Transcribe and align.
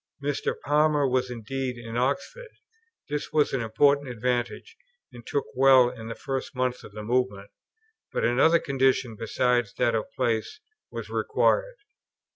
Mr. 0.19 0.55
Palmer 0.65 1.07
was 1.07 1.29
indeed 1.29 1.77
in 1.77 1.95
Oxford; 1.95 2.49
this 3.07 3.31
was 3.31 3.53
an 3.53 3.61
important 3.61 4.07
advantage, 4.09 4.75
and 5.13 5.23
told 5.27 5.43
well 5.55 5.91
in 5.91 6.07
the 6.07 6.15
first 6.15 6.55
months 6.55 6.83
of 6.83 6.93
the 6.93 7.03
Movement; 7.03 7.51
but 8.11 8.25
another 8.25 8.57
condition, 8.57 9.15
besides 9.15 9.75
that 9.75 9.93
of 9.93 10.05
place, 10.15 10.59
was 10.89 11.07
required. 11.11 11.75